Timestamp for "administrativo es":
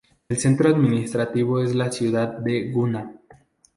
0.67-1.75